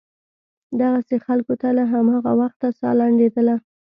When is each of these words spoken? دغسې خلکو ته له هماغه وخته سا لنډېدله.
دغسې 0.81 1.15
خلکو 1.25 1.53
ته 1.61 1.67
له 1.77 1.83
هماغه 1.91 2.31
وخته 2.41 2.67
سا 2.79 2.89
لنډېدله. 2.99 3.55